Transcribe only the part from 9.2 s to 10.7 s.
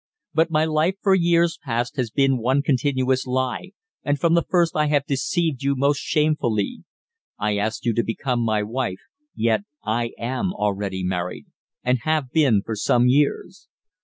yet I am